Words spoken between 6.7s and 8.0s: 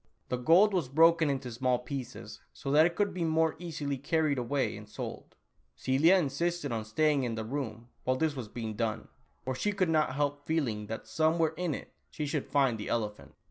on staying in the room,